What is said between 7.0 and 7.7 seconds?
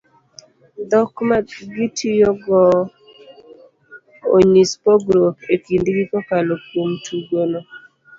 tugo no